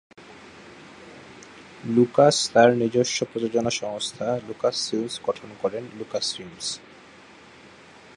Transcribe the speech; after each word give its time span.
Lucas 1.85 2.35
তার 2.53 2.69
নিজস্ব 2.75 3.17
প্রযোজনা 3.31 3.71
সংস্থা 3.81 4.27
লুকাস 4.47 4.75
ফিল্মস 4.89 5.13
গঠন 5.25 5.49
করেন 5.61 5.83
লুকাস 5.97 6.25
ফিল্মস। 6.35 6.67